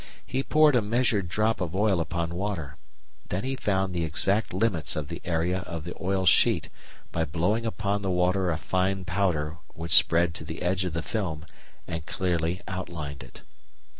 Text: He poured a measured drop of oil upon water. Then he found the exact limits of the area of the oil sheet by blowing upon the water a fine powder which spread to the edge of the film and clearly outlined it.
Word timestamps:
He 0.25 0.41
poured 0.41 0.75
a 0.75 0.81
measured 0.81 1.29
drop 1.29 1.61
of 1.61 1.75
oil 1.75 1.99
upon 1.99 2.33
water. 2.33 2.77
Then 3.29 3.43
he 3.43 3.55
found 3.55 3.93
the 3.93 4.03
exact 4.03 4.51
limits 4.51 4.95
of 4.95 5.09
the 5.09 5.21
area 5.23 5.59
of 5.59 5.83
the 5.83 5.93
oil 6.01 6.25
sheet 6.25 6.69
by 7.11 7.23
blowing 7.23 7.67
upon 7.67 8.01
the 8.01 8.09
water 8.09 8.49
a 8.49 8.57
fine 8.57 9.05
powder 9.05 9.57
which 9.75 9.91
spread 9.93 10.33
to 10.33 10.43
the 10.43 10.63
edge 10.63 10.85
of 10.85 10.93
the 10.93 11.03
film 11.03 11.45
and 11.87 12.03
clearly 12.07 12.61
outlined 12.67 13.21
it. 13.21 13.43